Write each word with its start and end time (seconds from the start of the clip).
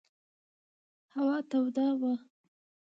هوا 1.15 1.37
توده 1.49 1.87
وه. 2.01 2.13